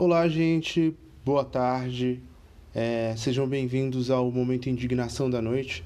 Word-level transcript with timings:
Olá, 0.00 0.28
gente, 0.28 0.94
boa 1.24 1.44
tarde, 1.44 2.22
é, 2.72 3.14
sejam 3.16 3.48
bem-vindos 3.48 4.12
ao 4.12 4.30
Momento 4.30 4.68
Indignação 4.68 5.28
da 5.28 5.42
Noite. 5.42 5.82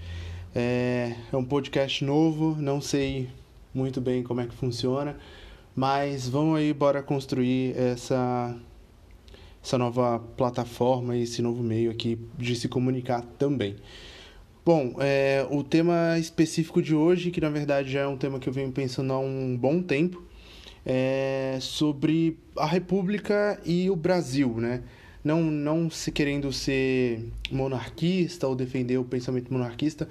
É, 0.55 1.17
é, 1.33 1.35
um 1.35 1.43
podcast 1.43 2.05
novo, 2.05 2.55
não 2.61 2.79
sei 2.79 3.31
muito 3.73 4.03
bem 4.03 4.23
como 4.23 4.43
é 4.43 4.47
que 4.47 4.55
funciona, 4.55 5.17
mas 5.75 6.29
vamos 6.29 6.59
aí, 6.59 6.75
bora 6.75 7.03
construir 7.03 7.75
essa, 7.75 8.55
essa 9.65 9.79
nova 9.79 10.19
plataforma, 10.37 11.17
esse 11.17 11.41
novo 11.41 11.63
meio 11.63 11.91
aqui 11.91 12.19
de 12.37 12.55
se 12.55 12.69
comunicar 12.69 13.23
também. 13.39 13.77
Bom, 14.63 14.95
é, 14.99 15.47
o 15.51 15.65
tema 15.65 16.19
específico 16.19 16.83
de 16.83 16.95
hoje, 16.95 17.31
que 17.31 17.41
na 17.41 17.49
verdade 17.49 17.91
já 17.91 18.01
é 18.01 18.07
um 18.07 18.19
tema 18.19 18.39
que 18.39 18.47
eu 18.47 18.53
venho 18.53 18.71
pensando 18.73 19.11
há 19.15 19.19
um 19.19 19.57
bom 19.57 19.81
tempo, 19.81 20.23
é 20.85 21.59
sobre 21.61 22.39
a 22.57 22.67
República 22.67 23.61
e 23.65 23.89
o 23.89 23.97
Brasil, 23.97 24.55
né? 24.59 24.83
Não, 25.25 25.43
não 25.43 25.89
se 25.89 26.11
querendo 26.11 26.53
ser 26.53 27.25
monarquista 27.51 28.47
ou 28.49 28.57
defender 28.57 28.99
o 28.99 29.05
pensamento 29.05 29.53
monarquista, 29.53 30.09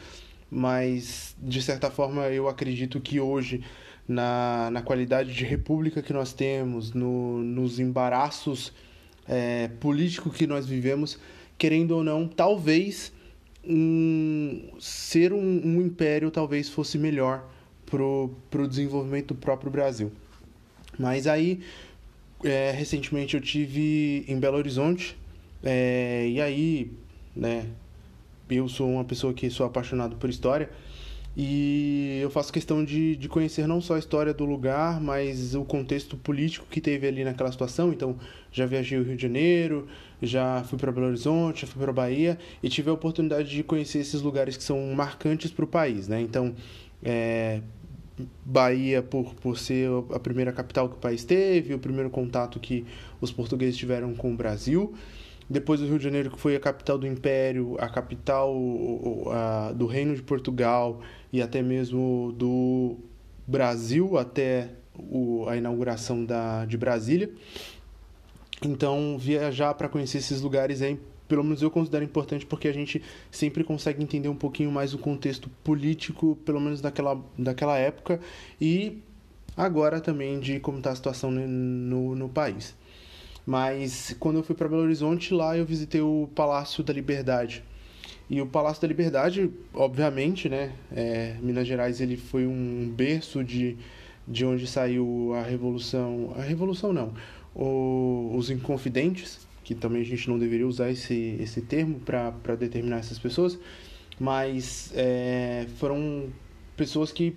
mas 0.50 1.36
de 1.38 1.62
certa 1.62 1.92
forma 1.92 2.28
eu 2.28 2.48
acredito 2.48 3.00
que 3.02 3.20
hoje, 3.20 3.62
na, 4.08 4.70
na 4.72 4.82
qualidade 4.82 5.34
de 5.34 5.44
república 5.44 6.02
que 6.02 6.14
nós 6.14 6.32
temos, 6.34 6.94
no, 6.94 7.40
nos 7.40 7.78
embaraços 7.78 8.74
é, 9.28 9.68
políticos 9.80 10.36
que 10.36 10.48
nós 10.48 10.66
vivemos, 10.66 11.20
querendo 11.58 11.92
ou 11.92 12.04
não, 12.04 12.26
talvez 12.26 13.12
um, 13.64 14.70
ser 14.80 15.34
um, 15.34 15.62
um 15.64 15.82
império 15.82 16.32
talvez 16.32 16.70
fosse 16.70 16.98
melhor 16.98 17.50
para 17.86 18.02
o 18.02 18.68
desenvolvimento 18.68 19.34
do 19.34 19.36
próprio 19.36 19.70
Brasil. 19.70 20.12
Mas 21.02 21.26
aí, 21.26 21.60
é, 22.44 22.72
recentemente 22.72 23.36
eu 23.36 23.42
tive 23.42 24.24
em 24.28 24.40
Belo 24.40 24.58
Horizonte, 24.58 25.18
é, 25.64 26.28
e 26.30 26.40
aí, 26.40 26.92
né, 27.36 27.66
eu 28.50 28.70
sou 28.70 28.90
uma 28.90 29.04
pessoa 29.04 29.34
que 29.34 29.50
sou 29.50 29.66
apaixonado 29.66 30.16
por 30.16 30.30
história, 30.30 30.70
e 31.36 32.20
eu 32.22 32.30
faço 32.30 32.52
questão 32.52 32.84
de, 32.84 33.16
de 33.16 33.30
conhecer 33.30 33.66
não 33.66 33.80
só 33.80 33.96
a 33.96 34.00
história 34.00 34.34
do 34.34 34.44
lugar, 34.44 35.00
mas 35.00 35.56
o 35.56 35.64
contexto 35.64 36.18
político 36.18 36.68
que 36.70 36.82
teve 36.82 37.08
ali 37.08 37.24
naquela 37.24 37.50
situação. 37.52 37.92
Então, 37.94 38.18
já 38.52 38.66
viajei 38.66 39.00
o 39.00 39.04
Rio 39.04 39.16
de 39.16 39.22
Janeiro, 39.22 39.88
já 40.22 40.62
fui 40.66 40.78
para 40.78 40.92
Belo 40.92 41.08
Horizonte, 41.08 41.62
já 41.62 41.68
fui 41.68 41.82
para 41.82 41.94
Bahia 41.94 42.38
e 42.62 42.68
tive 42.68 42.90
a 42.90 42.94
oportunidade 42.94 43.50
de 43.50 43.64
conhecer 43.64 44.00
esses 44.00 44.22
lugares 44.22 44.58
que 44.58 44.64
são 44.64 44.94
marcantes 44.94 45.52
para 45.52 45.64
o 45.64 45.68
país, 45.68 46.10
né? 46.10 46.20
Então, 46.20 46.54
é, 47.02 47.62
Bahia 48.46 49.02
por, 49.02 49.34
por 49.36 49.58
ser 49.58 49.90
a 50.14 50.20
primeira 50.20 50.52
capital 50.52 50.90
que 50.90 50.96
o 50.96 51.00
país 51.00 51.24
teve, 51.24 51.74
o 51.74 51.80
primeiro 51.80 52.10
contato 52.10 52.60
que 52.60 52.86
os 53.20 53.32
portugueses 53.32 53.78
tiveram 53.78 54.14
com 54.14 54.34
o 54.34 54.36
Brasil. 54.36 54.94
Depois 55.50 55.82
o 55.82 55.86
Rio 55.86 55.98
de 55.98 56.04
Janeiro, 56.04 56.32
que 56.32 56.40
foi 56.40 56.56
a 56.56 56.60
capital 56.60 56.98
do 56.98 57.06
Império, 57.06 57.76
a 57.80 57.90
capital 57.90 58.56
a, 59.30 59.74
do 59.74 59.86
Reino 59.86 60.16
de 60.16 60.22
Portugal 60.22 61.02
e 61.32 61.42
até 61.42 61.62
mesmo 61.62 62.34
do 62.38 62.98
Brasil, 63.46 64.18
até 64.18 64.70
o, 64.98 65.46
a 65.50 65.58
inauguração 65.58 66.24
da, 66.24 66.66
de 66.66 66.78
Brasília. 66.78 67.30
Então, 68.64 69.18
viajar 69.20 69.74
para 69.74 69.90
conhecer 69.90 70.20
esses 70.20 70.42
lugares 70.42 70.82
é 70.82 70.96
pelo 71.32 71.46
menos 71.46 71.62
eu 71.62 71.72
considero 71.72 72.04
importante 72.04 72.46
porque 72.46 72.68
a 72.68 72.74
gente 72.74 73.02
sempre 73.32 73.64
consegue 73.64 74.04
entender 74.04 74.28
um 74.28 74.36
pouquinho 74.36 74.70
mais 74.70 74.94
o 74.94 74.98
contexto 74.98 75.50
político, 75.64 76.38
pelo 76.44 76.60
menos 76.60 76.82
daquela, 76.82 77.18
daquela 77.40 77.78
época, 77.78 78.20
e 78.60 78.98
agora 79.56 80.02
também 80.02 80.42
de 80.42 80.60
como 80.60 80.80
está 80.80 80.92
a 80.92 80.96
situação 80.96 81.32
no, 81.32 82.16
no 82.18 82.28
país. 82.28 82.76
Mas 83.46 84.14
quando 84.20 84.40
eu 84.40 84.44
fui 84.44 84.54
para 84.54 84.68
Belo 84.68 84.82
Horizonte, 84.82 85.34
lá 85.34 85.58
eu 85.58 85.66
visitei 85.66 86.02
o 86.02 86.28
Palácio 86.36 86.84
da 86.84 86.92
Liberdade. 86.92 87.64
E 88.30 88.42
o 88.42 88.46
Palácio 88.46 88.82
da 88.82 88.90
Liberdade, 88.90 89.50
obviamente, 89.74 90.50
né, 90.50 90.74
é, 90.92 91.38
Minas 91.42 91.66
Gerais 91.66 92.02
ele 92.02 92.18
foi 92.18 92.46
um 92.46 92.92
berço 92.94 93.42
de, 93.42 93.78
de 94.28 94.46
onde 94.46 94.68
saiu 94.68 95.32
a 95.34 95.44
Revolução... 95.44 96.34
A 96.38 96.42
Revolução 96.42 96.92
não, 96.92 97.14
o, 97.56 98.34
os 98.36 98.50
Inconfidentes, 98.50 99.50
que 99.74 99.76
também 99.76 100.02
a 100.02 100.06
gente 100.06 100.30
não 100.30 100.38
deveria 100.38 100.68
usar 100.68 100.92
esse, 100.92 101.38
esse 101.40 101.62
termo 101.62 102.00
para 102.00 102.56
determinar 102.56 102.98
essas 102.98 103.18
pessoas, 103.18 103.58
mas 104.20 104.92
é, 104.94 105.66
foram 105.78 106.28
pessoas 106.76 107.12
que 107.12 107.36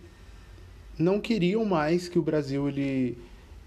não 0.98 1.20
queriam 1.20 1.64
mais 1.64 2.08
que 2.08 2.18
o 2.18 2.22
Brasil 2.22 2.68
ele 2.68 3.16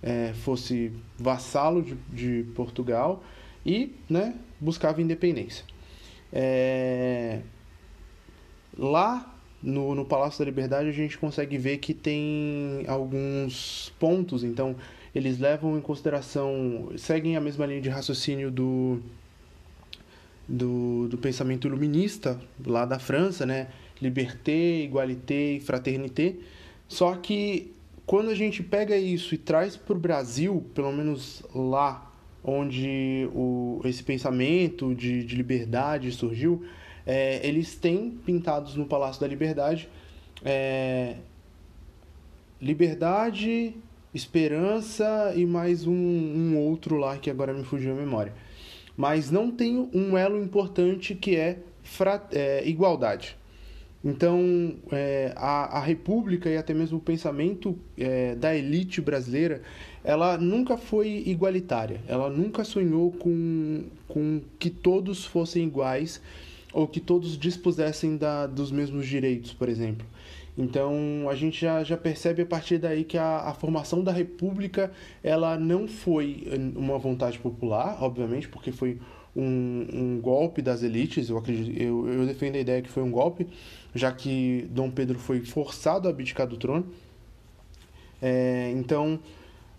é, 0.03 0.33
fosse 0.33 0.91
vassalo 1.17 1.81
de, 1.81 1.95
de 2.11 2.43
Portugal 2.53 3.23
e 3.65 3.95
né, 4.09 4.35
buscava 4.59 5.01
independência. 5.01 5.63
É, 6.31 7.39
lá 8.77 9.33
no, 9.63 9.95
no 9.95 10.03
Palácio 10.03 10.39
da 10.39 10.45
Liberdade 10.45 10.89
a 10.89 10.93
gente 10.93 11.17
consegue 11.17 11.57
ver 11.57 11.77
que 11.77 11.93
tem 11.93 12.83
alguns 12.85 13.93
pontos, 13.97 14.43
então 14.43 14.75
eles 15.17 15.39
levam 15.39 15.77
em 15.77 15.81
consideração, 15.81 16.91
seguem 16.95 17.35
a 17.35 17.41
mesma 17.41 17.65
linha 17.65 17.81
de 17.81 17.89
raciocínio 17.89 18.51
do, 18.51 18.99
do, 20.47 21.07
do 21.07 21.17
pensamento 21.17 21.67
iluminista 21.67 22.39
lá 22.65 22.85
da 22.85 22.99
França, 22.99 23.45
né? 23.45 23.67
Liberté, 23.99 24.83
igualité 24.83 25.59
fraternité. 25.65 26.35
Só 26.87 27.15
que 27.15 27.73
quando 28.05 28.29
a 28.29 28.35
gente 28.35 28.61
pega 28.61 28.95
isso 28.95 29.33
e 29.33 29.37
traz 29.37 29.75
para 29.75 29.95
o 29.95 29.99
Brasil, 29.99 30.63
pelo 30.75 30.91
menos 30.91 31.43
lá 31.53 32.13
onde 32.43 33.27
o, 33.33 33.81
esse 33.83 34.03
pensamento 34.03 34.93
de, 34.93 35.23
de 35.23 35.35
liberdade 35.35 36.11
surgiu, 36.11 36.63
é, 37.05 37.45
eles 37.45 37.75
têm 37.75 38.11
pintados 38.11 38.75
no 38.75 38.85
Palácio 38.85 39.19
da 39.19 39.27
Liberdade 39.27 39.89
é, 40.45 41.15
liberdade, 42.61 43.75
esperança 44.17 45.33
e 45.35 45.45
mais 45.45 45.87
um, 45.87 45.93
um 45.93 46.57
outro 46.57 46.97
lá 46.97 47.17
que 47.17 47.29
agora 47.29 47.53
me 47.53 47.63
fugiu 47.63 47.93
a 47.93 47.95
memória. 47.95 48.33
Mas 48.97 49.31
não 49.31 49.51
tem 49.51 49.89
um 49.93 50.17
elo 50.17 50.43
importante 50.43 51.15
que 51.15 51.35
é, 51.35 51.59
é 52.31 52.67
igualdade. 52.67 53.37
Então, 54.03 54.75
é, 54.91 55.33
a, 55.35 55.77
a 55.77 55.79
República 55.79 56.49
e 56.49 56.57
até 56.57 56.73
mesmo 56.73 56.97
o 56.97 57.01
pensamento 57.01 57.77
é, 57.97 58.35
da 58.35 58.55
elite 58.55 59.01
brasileira, 59.01 59.61
ela 60.03 60.37
nunca 60.37 60.77
foi 60.77 61.23
igualitária. 61.25 62.01
Ela 62.07 62.29
nunca 62.29 62.63
sonhou 62.63 63.11
com, 63.11 63.83
com 64.07 64.41
que 64.57 64.69
todos 64.69 65.25
fossem 65.25 65.65
iguais 65.65 66.21
ou 66.73 66.87
que 66.87 66.99
todos 66.99 67.37
dispusessem 67.37 68.17
da, 68.17 68.47
dos 68.47 68.71
mesmos 68.71 69.05
direitos, 69.05 69.53
por 69.53 69.69
exemplo. 69.69 70.05
Então 70.57 71.27
a 71.29 71.35
gente 71.35 71.61
já, 71.61 71.83
já 71.83 71.95
percebe 71.95 72.41
a 72.41 72.45
partir 72.45 72.79
daí 72.79 73.03
que 73.03 73.17
a, 73.17 73.41
a 73.41 73.53
formação 73.53 74.03
da 74.03 74.11
República 74.11 74.91
ela 75.23 75.57
não 75.57 75.87
foi 75.87 76.47
uma 76.75 76.97
vontade 76.97 77.37
popular, 77.37 77.97
obviamente, 78.01 78.49
porque 78.49 78.71
foi 78.71 78.99
um, 79.35 79.87
um 79.93 80.19
golpe 80.19 80.61
das 80.61 80.81
elites. 80.81 81.29
Eu, 81.29 81.37
acredito, 81.37 81.79
eu, 81.79 82.07
eu 82.07 82.25
defendo 82.25 82.55
a 82.55 82.59
ideia 82.59 82.81
que 82.81 82.89
foi 82.89 83.03
um 83.03 83.11
golpe, 83.11 83.47
já 83.93 84.11
que 84.11 84.67
Dom 84.71 84.89
Pedro 84.89 85.19
foi 85.19 85.41
forçado 85.41 86.07
a 86.07 86.11
abdicar 86.11 86.47
do 86.47 86.57
trono. 86.57 86.87
É, 88.19 88.73
então 88.75 89.19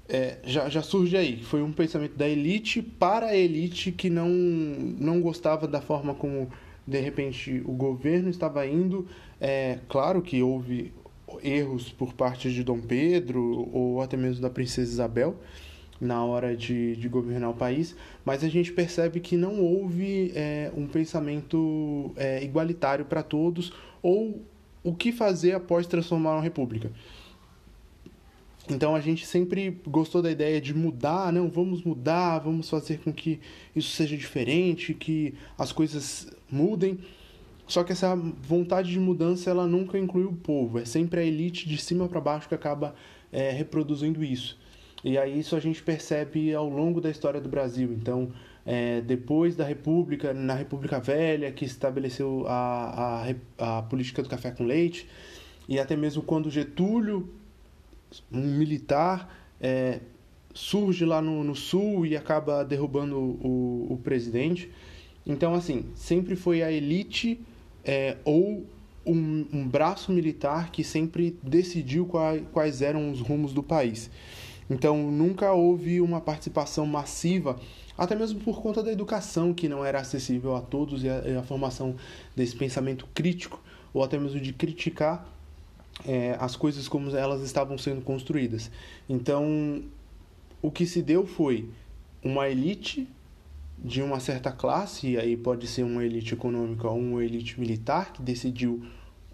é, 0.09 0.39
já, 0.45 0.69
já 0.69 0.81
surge 0.81 1.17
aí. 1.17 1.43
Foi 1.43 1.61
um 1.61 1.73
pensamento 1.73 2.17
da 2.17 2.29
elite 2.29 2.81
para 2.81 3.27
a 3.27 3.37
elite 3.37 3.91
que 3.91 4.09
não, 4.09 4.29
não 4.29 5.21
gostava 5.21 5.67
da 5.67 5.81
forma 5.81 6.15
como 6.15 6.49
de 6.89 7.01
repente 7.01 7.63
o 7.67 7.73
governo 7.73 8.31
estava 8.31 8.67
indo. 8.67 9.07
É 9.39 9.79
claro 9.89 10.23
que 10.23 10.43
houve 10.43 10.93
erros 11.43 11.93
por 11.93 12.15
parte 12.15 12.51
de 12.51 12.65
Dom 12.65 12.81
Pedro 12.81 13.69
ou 13.73 14.01
até 14.01 14.17
mesmo 14.17 14.41
da 14.41 14.49
princesa 14.49 14.91
Isabel 14.91 15.37
na 16.01 16.25
hora 16.25 16.57
de, 16.57 16.97
de 16.97 17.09
governar 17.09 17.51
o 17.51 17.55
país, 17.55 17.95
mas 18.25 18.45
a 18.45 18.49
gente 18.49 18.73
percebe 18.73 19.19
que 19.19 19.37
não 19.37 19.61
houve 19.61 20.33
é, 20.35 20.71
um 20.77 20.87
pensamento 20.87 22.13
é, 22.17 22.43
igualitário 22.43 23.05
para 23.05 23.21
todos 23.23 23.73
ou 24.01 24.41
o 24.83 24.95
que 24.95 25.11
fazer 25.11 25.53
após 25.53 25.89
transformar 25.89 26.35
uma 26.35 26.43
república. 26.43 26.91
Então 28.71 28.95
a 28.95 29.01
gente 29.01 29.27
sempre 29.27 29.81
gostou 29.87 30.21
da 30.21 30.31
ideia 30.31 30.61
de 30.61 30.75
mudar, 30.75 31.33
não, 31.33 31.49
vamos 31.49 31.83
mudar, 31.83 32.39
vamos 32.41 32.69
fazer 32.69 32.99
com 32.99 33.13
que 33.13 33.41
isso 33.75 33.91
seja 33.91 34.17
diferente, 34.17 34.95
que 34.95 35.35
as 35.57 35.73
coisas 35.73 36.31
mudem. 36.51 36.99
Só 37.67 37.85
que 37.85 37.93
essa 37.93 38.17
vontade 38.17 38.91
de 38.91 38.99
mudança 38.99 39.51
ela 39.51 39.67
nunca 39.67 39.99
inclui 39.99 40.25
o 40.25 40.33
povo, 40.33 40.79
é 40.79 40.85
sempre 40.85 41.21
a 41.21 41.25
elite 41.25 41.69
de 41.69 41.77
cima 41.77 42.09
para 42.09 42.21
baixo 42.21 42.49
que 42.49 42.55
acaba 42.55 42.95
é, 43.31 43.51
reproduzindo 43.51 44.25
isso. 44.25 44.59
E 45.05 45.17
aí 45.17 45.39
isso 45.39 45.55
a 45.55 45.61
gente 45.61 45.83
percebe 45.83 46.53
ao 46.55 46.69
longo 46.69 47.01
da 47.01 47.11
história 47.11 47.41
do 47.41 47.49
Brasil. 47.49 47.93
Então, 47.93 48.33
é, 48.65 49.01
depois 49.01 49.55
da 49.55 49.65
República, 49.65 50.35
na 50.35 50.55
República 50.55 50.99
Velha, 50.99 51.53
que 51.53 51.65
estabeleceu 51.65 52.45
a, 52.49 53.25
a, 53.59 53.79
a 53.79 53.83
política 53.83 54.23
do 54.23 54.29
café 54.29 54.51
com 54.51 54.65
leite, 54.65 55.09
e 55.69 55.79
até 55.79 55.95
mesmo 55.95 56.23
quando 56.23 56.51
Getúlio 56.51 57.29
um 58.33 58.41
militar 58.41 59.35
é, 59.61 60.01
surge 60.55 61.05
lá 61.05 61.23
no, 61.23 61.45
no 61.45 61.55
sul 61.55 62.07
e 62.07 62.17
acaba 62.17 62.65
derrubando 62.65 63.17
o, 63.17 63.87
o 63.91 64.01
presidente. 64.03 64.71
Então, 65.27 65.55
assim, 65.55 65.87
sempre 65.95 66.35
foi 66.35 66.63
a 66.63 66.73
elite 66.73 67.41
é, 67.85 68.17
ou 68.25 68.67
um, 69.07 69.47
um, 69.53 69.69
braço 69.69 70.11
militar 70.11 70.71
que 70.71 70.83
sempre 70.83 71.39
decidiu 71.43 72.07
quais, 72.07 72.43
quais 72.53 72.83
eram 72.83 73.11
os 73.11 73.21
rumos 73.21 73.53
do 73.53 73.63
país. 73.63 74.11
Então, 74.71 75.11
nunca 75.11 75.53
houve 75.53 76.01
uma 76.01 76.21
participação 76.21 76.85
massiva, 76.87 77.59
até 77.97 78.15
mesmo 78.15 78.41
por 78.41 78.61
conta 78.61 78.83
da 78.83 78.93
educação 78.93 79.55
que 79.55 79.69
não 79.69 79.85
era 79.85 80.01
acessível 80.01 80.55
a 80.55 80.61
todos 80.61 81.05
e 81.05 81.09
a, 81.09 81.23
e 81.27 81.37
a 81.37 81.43
formação 81.43 81.97
desse 82.37 82.55
pensamento 82.57 83.07
crítico, 83.15 83.63
ou 83.95 84.03
até 84.03 84.19
mesmo 84.19 84.41
de 84.41 84.53
criticar 84.53 85.38
é, 86.07 86.37
as 86.39 86.57
coisas 86.57 86.89
como 86.89 87.15
elas 87.17 87.43
estavam 87.43 87.77
sendo 87.77 88.03
construídas. 88.03 88.71
Então, 89.09 89.83
o 90.61 90.71
que 90.71 90.87
se 90.87 91.03
deu 91.03 91.27
foi 91.27 91.69
uma 92.23 92.49
elite 92.49 93.09
de 93.79 94.03
uma 94.03 94.19
certa 94.19 94.51
classe, 94.51 95.11
e 95.11 95.19
aí 95.19 95.37
pode 95.37 95.67
ser 95.67 95.85
uma 95.85 96.05
elite 96.05 96.35
econômica 96.35 96.89
ou 96.89 96.99
uma 96.99 97.25
elite 97.25 97.59
militar, 97.61 98.13
que 98.13 98.21
decidiu 98.21 98.83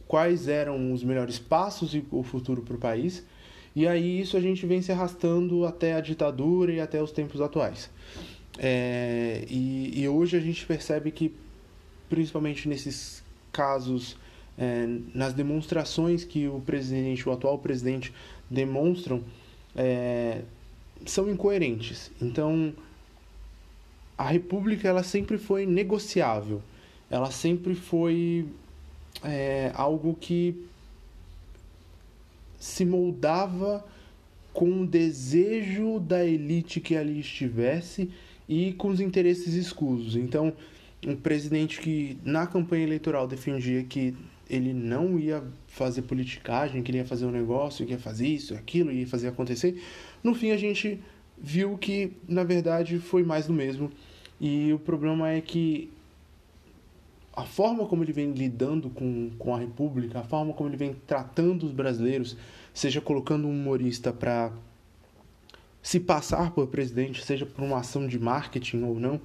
quais 0.06 0.48
eram 0.48 0.92
os 0.92 1.02
melhores 1.02 1.38
passos 1.38 1.94
e 1.94 2.04
o 2.10 2.22
futuro 2.22 2.62
para 2.62 2.76
o 2.76 2.78
país. 2.78 3.24
E 3.74 3.88
aí 3.88 4.20
isso 4.20 4.36
a 4.36 4.40
gente 4.40 4.64
vem 4.66 4.82
se 4.82 4.92
arrastando 4.92 5.66
até 5.66 5.94
a 5.94 6.00
ditadura 6.00 6.72
e 6.72 6.80
até 6.80 7.02
os 7.02 7.10
tempos 7.10 7.40
atuais. 7.40 7.90
É, 8.58 9.44
e, 9.48 10.00
e, 10.00 10.08
hoje 10.08 10.36
a 10.36 10.40
gente 10.40 10.64
percebe 10.64 11.10
que, 11.10 11.34
principalmente 12.08 12.68
nesses 12.68 13.24
casos, 13.50 14.16
é, 14.58 14.86
nas 15.14 15.32
demonstrações 15.32 16.24
que 16.24 16.48
o 16.48 16.60
presidente, 16.60 17.28
o 17.28 17.32
atual 17.32 17.58
presidente, 17.58 18.12
demonstram, 18.48 19.22
é, 19.74 20.42
são 21.06 21.30
incoerentes. 21.30 22.10
Então, 22.20 22.72
a 24.16 24.24
República 24.24 24.88
ela 24.88 25.02
sempre 25.02 25.38
foi 25.38 25.66
negociável, 25.66 26.62
ela 27.10 27.30
sempre 27.30 27.74
foi 27.74 28.46
é, 29.22 29.72
algo 29.74 30.14
que 30.14 30.66
se 32.58 32.84
moldava 32.84 33.84
com 34.52 34.82
o 34.82 34.86
desejo 34.86 35.98
da 35.98 36.24
elite 36.24 36.80
que 36.80 36.96
ali 36.96 37.20
estivesse 37.20 38.10
e 38.48 38.72
com 38.74 38.88
os 38.88 39.00
interesses 39.00 39.54
escusos. 39.54 40.16
Então, 40.16 40.52
um 41.06 41.16
presidente 41.16 41.80
que 41.80 42.16
na 42.24 42.46
campanha 42.46 42.84
eleitoral 42.84 43.26
defendia 43.26 43.82
que 43.82 44.14
ele 44.48 44.72
não 44.72 45.18
ia 45.18 45.42
fazer 45.66 46.02
politicagem, 46.02 46.82
que 46.82 46.90
ele 46.90 46.98
ia 46.98 47.04
fazer 47.04 47.26
um 47.26 47.30
negócio, 47.30 47.84
que 47.86 47.92
ia 47.92 47.98
fazer 47.98 48.26
isso, 48.26 48.54
aquilo, 48.54 48.92
ia 48.92 49.06
fazer 49.06 49.28
acontecer. 49.28 49.82
No 50.22 50.34
fim, 50.34 50.50
a 50.50 50.56
gente 50.56 51.00
viu 51.36 51.76
que, 51.78 52.12
na 52.28 52.44
verdade, 52.44 52.98
foi 52.98 53.22
mais 53.22 53.46
do 53.46 53.52
mesmo. 53.52 53.90
E 54.40 54.72
o 54.72 54.78
problema 54.78 55.30
é 55.30 55.40
que 55.40 55.90
a 57.32 57.44
forma 57.44 57.86
como 57.86 58.04
ele 58.04 58.12
vem 58.12 58.30
lidando 58.32 58.88
com, 58.90 59.30
com 59.38 59.54
a 59.54 59.58
República, 59.58 60.20
a 60.20 60.22
forma 60.22 60.52
como 60.52 60.68
ele 60.68 60.76
vem 60.76 60.94
tratando 61.06 61.64
os 61.64 61.72
brasileiros, 61.72 62.36
seja 62.72 63.00
colocando 63.00 63.46
um 63.46 63.50
humorista 63.50 64.12
para 64.12 64.52
se 65.82 65.98
passar 66.00 66.52
por 66.52 66.66
presidente, 66.68 67.24
seja 67.24 67.44
por 67.44 67.62
uma 67.62 67.78
ação 67.78 68.06
de 68.06 68.18
marketing 68.18 68.82
ou 68.84 68.98
não, 68.98 69.20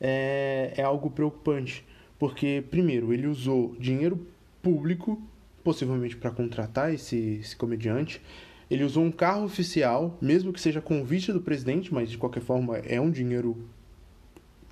é, 0.00 0.72
é 0.76 0.82
algo 0.82 1.10
preocupante. 1.10 1.84
Porque, 2.18 2.62
primeiro, 2.70 3.12
ele 3.12 3.26
usou 3.26 3.74
dinheiro 3.78 4.26
público, 4.62 5.20
possivelmente 5.64 6.16
para 6.16 6.30
contratar 6.30 6.94
esse, 6.94 7.38
esse 7.40 7.56
comediante. 7.56 8.22
Ele 8.70 8.84
usou 8.84 9.04
um 9.04 9.12
carro 9.12 9.44
oficial, 9.44 10.16
mesmo 10.20 10.52
que 10.52 10.60
seja 10.60 10.80
convite 10.80 11.32
do 11.32 11.40
presidente, 11.40 11.92
mas 11.92 12.10
de 12.10 12.16
qualquer 12.16 12.42
forma 12.42 12.78
é 12.78 13.00
um 13.00 13.10
dinheiro 13.10 13.68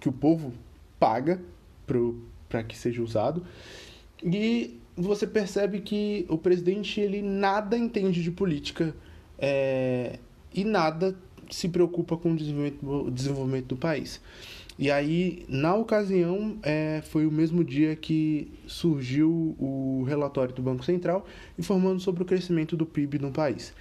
que 0.01 0.09
o 0.09 0.13
povo 0.13 0.55
paga 0.99 1.41
para 2.49 2.63
que 2.63 2.77
seja 2.77 3.03
usado. 3.03 3.45
E 4.25 4.79
você 4.97 5.27
percebe 5.27 5.81
que 5.81 6.25
o 6.29 6.39
presidente 6.39 7.01
ele 7.01 7.21
nada 7.21 7.77
entende 7.77 8.23
de 8.23 8.31
política 8.31 8.95
é, 9.39 10.19
e 10.55 10.65
nada 10.65 11.17
se 11.51 11.69
preocupa 11.69 12.17
com 12.17 12.33
o 12.33 12.37
desenvolvimento, 12.37 13.07
o 13.07 13.11
desenvolvimento 13.11 13.67
do 13.67 13.77
país. 13.77 14.21
E 14.81 14.91
aí, 14.91 15.45
na 15.47 15.75
ocasião, 15.75 16.57
é, 16.63 17.03
foi 17.05 17.27
o 17.27 17.31
mesmo 17.31 17.63
dia 17.63 17.95
que 17.95 18.51
surgiu 18.67 19.55
o 19.59 20.05
relatório 20.09 20.55
do 20.55 20.63
Banco 20.63 20.83
Central 20.83 21.27
informando 21.59 22.01
sobre 22.01 22.23
o 22.23 22.25
crescimento 22.25 22.79
do 22.79 22.87
PIB 22.87 23.19
no 23.19 23.31
país. 23.31 23.75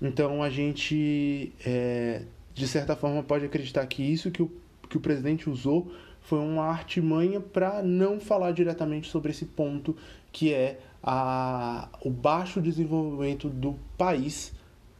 Então, 0.00 0.42
a 0.42 0.48
gente, 0.48 1.52
é, 1.66 2.22
de 2.54 2.66
certa 2.66 2.96
forma, 2.96 3.22
pode 3.22 3.44
acreditar 3.44 3.86
que 3.86 4.02
isso 4.02 4.30
que 4.30 4.40
o, 4.40 4.50
que 4.88 4.96
o 4.96 5.00
presidente 5.00 5.50
usou 5.50 5.92
foi 6.22 6.38
uma 6.38 6.64
artimanha 6.64 7.40
para 7.42 7.82
não 7.82 8.18
falar 8.18 8.52
diretamente 8.52 9.10
sobre 9.10 9.32
esse 9.32 9.44
ponto 9.44 9.94
que 10.32 10.54
é 10.54 10.80
a, 11.02 11.90
o 12.00 12.08
baixo 12.08 12.58
desenvolvimento 12.58 13.50
do 13.50 13.76
país 13.98 14.54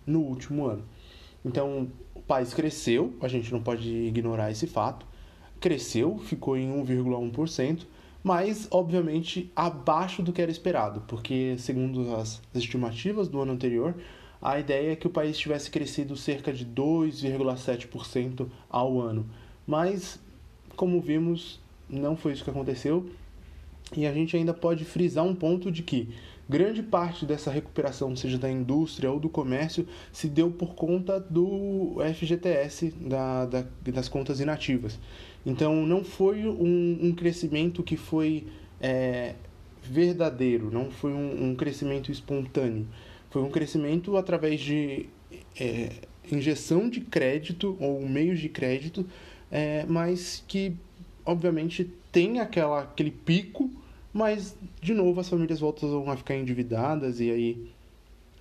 no 0.06 0.20
último 0.20 0.66
ano. 0.66 0.84
Então, 1.42 1.88
o 2.14 2.20
país 2.20 2.52
cresceu, 2.52 3.14
a 3.22 3.28
gente 3.28 3.50
não 3.50 3.62
pode 3.62 3.88
ignorar 3.88 4.50
esse 4.50 4.66
fato, 4.66 5.07
cresceu, 5.60 6.18
ficou 6.18 6.56
em 6.56 6.70
1,1%, 6.84 7.86
mas 8.22 8.68
obviamente 8.70 9.50
abaixo 9.54 10.22
do 10.22 10.32
que 10.32 10.42
era 10.42 10.50
esperado, 10.50 11.02
porque 11.06 11.56
segundo 11.58 12.14
as 12.16 12.42
estimativas 12.54 13.28
do 13.28 13.40
ano 13.40 13.52
anterior, 13.52 13.94
a 14.40 14.58
ideia 14.58 14.92
é 14.92 14.96
que 14.96 15.06
o 15.06 15.10
país 15.10 15.36
tivesse 15.36 15.70
crescido 15.70 16.16
cerca 16.16 16.52
de 16.52 16.64
2,7% 16.64 18.46
ao 18.70 19.00
ano. 19.00 19.26
Mas, 19.66 20.20
como 20.76 21.00
vimos, 21.00 21.60
não 21.88 22.16
foi 22.16 22.32
isso 22.32 22.44
que 22.44 22.50
aconteceu. 22.50 23.10
E 23.96 24.06
a 24.06 24.12
gente 24.12 24.36
ainda 24.36 24.54
pode 24.54 24.84
frisar 24.84 25.24
um 25.24 25.34
ponto 25.34 25.72
de 25.72 25.82
que 25.82 26.08
grande 26.48 26.82
parte 26.82 27.26
dessa 27.26 27.50
recuperação, 27.50 28.16
seja 28.16 28.38
da 28.38 28.50
indústria 28.50 29.10
ou 29.10 29.20
do 29.20 29.28
comércio, 29.28 29.86
se 30.10 30.28
deu 30.28 30.50
por 30.50 30.74
conta 30.74 31.20
do 31.20 31.96
FGTS, 32.14 32.94
da, 33.00 33.44
da 33.46 33.64
das 33.84 34.08
contas 34.08 34.40
inativas. 34.40 34.98
Então, 35.44 35.86
não 35.86 36.02
foi 36.02 36.46
um, 36.46 36.98
um 37.02 37.12
crescimento 37.12 37.82
que 37.82 37.96
foi 37.96 38.46
é, 38.80 39.34
verdadeiro, 39.82 40.70
não 40.70 40.90
foi 40.90 41.12
um, 41.12 41.50
um, 41.50 41.54
crescimento 41.54 42.10
espontâneo. 42.10 42.86
Foi 43.30 43.42
um 43.42 43.50
crescimento 43.50 44.16
através 44.16 44.60
de 44.60 45.06
é, 45.58 45.92
injeção 46.30 46.88
de 46.88 47.00
crédito 47.00 47.76
ou 47.80 48.06
meios 48.06 48.40
de 48.40 48.48
crédito, 48.48 49.06
é, 49.50 49.84
mas 49.86 50.42
que, 50.46 50.74
obviamente, 51.24 51.90
tem 52.10 52.40
aquela, 52.40 52.82
aquele 52.82 53.10
pico 53.10 53.70
mas, 54.12 54.56
de 54.80 54.94
novo, 54.94 55.20
as 55.20 55.28
famílias 55.28 55.60
voltam 55.60 56.10
a 56.10 56.16
ficar 56.16 56.34
endividadas 56.34 57.20
e 57.20 57.30
aí 57.30 57.70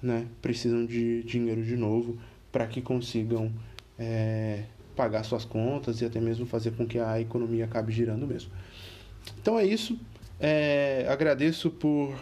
né, 0.02 0.26
precisam 0.42 0.86
de 0.86 1.24
dinheiro 1.24 1.64
de 1.64 1.76
novo 1.76 2.18
para 2.52 2.66
que 2.68 2.82
consigam 2.82 3.52
é, 3.98 4.64
pagar 4.96 5.24
suas 5.24 5.46
contas 5.46 6.02
e 6.02 6.06
até 6.06 6.20
mesmo 6.20 6.46
fazer 6.46 6.72
com 6.72 6.86
que 6.86 7.00
a 7.00 7.20
economia 7.20 7.66
acabe 7.66 7.92
girando 7.92 8.26
mesmo. 8.26 8.52
Então 9.42 9.60
é 9.60 9.66
isso. 9.66 10.00
É, 10.40 11.06
agradeço 11.10 11.70
por 11.70 12.16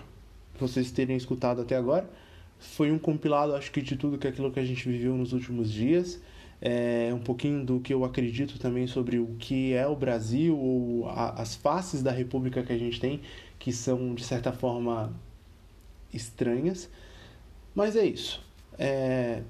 vocês 0.59 0.91
terem 0.91 1.15
escutado 1.15 1.61
até 1.61 1.75
agora. 1.75 2.09
Foi 2.57 2.91
um 2.91 2.97
compilado, 2.97 3.53
acho 3.53 3.71
que, 3.71 3.81
de 3.81 3.95
tudo 3.95 4.17
que 4.17 4.27
aquilo 4.27 4.51
que 4.51 4.59
a 4.59 4.65
gente 4.65 4.87
viveu 4.87 5.15
nos 5.15 5.33
últimos 5.33 5.71
dias 5.71 6.19
é, 6.61 7.11
um 7.13 7.19
pouquinho 7.19 7.65
do 7.65 7.79
que 7.79 7.93
eu 7.93 8.03
acredito 8.03 8.57
também 8.59 8.87
sobre 8.87 9.19
o 9.19 9.35
que 9.37 9.73
é 9.73 9.85
o 9.87 9.95
Brasil 9.95 10.57
ou 10.57 11.07
a, 11.09 11.41
as 11.41 11.55
faces 11.55 12.01
da 12.01 12.11
República 12.11 12.63
que 12.63 12.73
a 12.73 12.77
gente 12.77 12.99
tem, 12.99 13.21
que 13.59 13.71
são 13.71 14.15
de 14.15 14.23
certa 14.23 14.51
forma 14.51 15.13
estranhas. 16.13 16.89
Mas 17.73 17.95
é 17.95 18.05
isso. 18.05 18.43
É, 18.77 19.41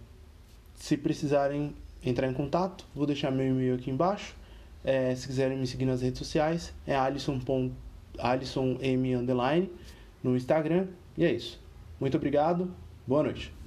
se 0.76 0.98
precisarem 0.98 1.76
entrar 2.04 2.28
em 2.28 2.34
contato, 2.34 2.86
vou 2.94 3.06
deixar 3.06 3.32
meu 3.32 3.48
e-mail 3.48 3.76
aqui 3.76 3.90
embaixo. 3.90 4.36
É, 4.84 5.16
se 5.16 5.28
quiserem 5.28 5.58
me 5.58 5.66
seguir 5.66 5.86
nas 5.86 6.02
redes 6.02 6.20
sociais, 6.20 6.74
é 6.86 6.96
Alisson, 6.96 7.40
Alisson 8.20 8.78
M 8.82 9.16
underline 9.16 9.70
no 10.24 10.36
Instagram. 10.36 10.88
E 11.18 11.26
é 11.26 11.32
isso. 11.32 11.60
Muito 12.00 12.18
obrigado. 12.18 12.72
Boa 13.08 13.24
noite. 13.24 13.65